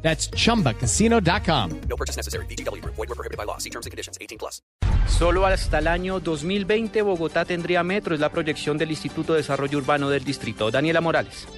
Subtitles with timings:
[0.00, 1.70] That's chumbacasino.com.
[1.88, 2.46] No purchase necessary.
[2.46, 2.82] BGW.
[2.84, 3.58] Void were prohibited by law.
[3.58, 4.16] See terms and conditions.
[4.20, 4.62] 18 plus.
[5.06, 9.78] Solo hasta el año 2020 Bogotá tendría metro, es la proyección del Instituto de Desarrollo
[9.78, 10.70] Urbano del Distrito.
[10.70, 11.48] Daniela Morales.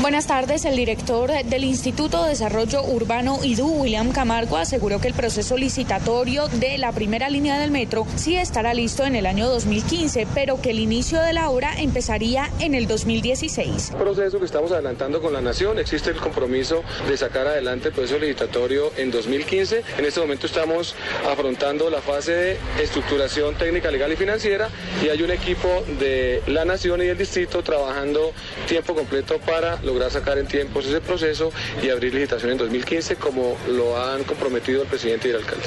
[0.00, 0.64] Buenas tardes.
[0.64, 6.46] El director del Instituto de Desarrollo Urbano IDU, William Camargo, aseguró que el proceso licitatorio
[6.46, 10.70] de la primera línea del metro sí estará listo en el año 2015, pero que
[10.70, 13.94] el inicio de la obra empezaría en el 2016.
[13.98, 15.80] proceso que estamos adelantando con la Nación.
[15.80, 19.82] Existe el compromiso de sacar adelante el proceso licitatorio en 2015.
[19.98, 20.94] En este momento estamos
[21.28, 24.68] afrontando la fase de estructuración técnica, legal y financiera
[25.04, 25.68] y hay un equipo
[25.98, 28.30] de la Nación y del Distrito trabajando
[28.68, 31.50] tiempo completo para lograr sacar en tiempos ese proceso
[31.82, 35.64] y abrir licitación en 2015 como lo han comprometido el presidente y el alcalde.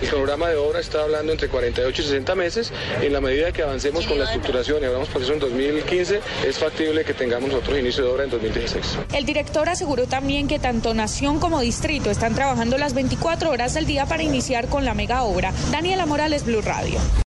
[0.00, 2.72] El cronograma de obra está hablando entre 48 y 60 meses.
[3.00, 7.04] En la medida que avancemos con la estructuración y abramos proceso en 2015, es factible
[7.04, 8.98] que tengamos otro inicio de obra en 2016.
[9.12, 13.86] El director aseguró también que tanto Nación como Distrito están trabajando las 24 horas del
[13.86, 15.52] día para iniciar con la mega obra.
[15.70, 16.98] Daniela Morales, Blue Radio.